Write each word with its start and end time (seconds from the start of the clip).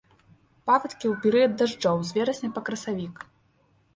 Паводкі 0.67 1.05
ў 1.13 1.15
перыяд 1.25 1.53
дажджоў, 1.59 2.01
з 2.11 2.17
верасня 2.17 2.49
па 2.55 2.61
красавік. 2.69 3.15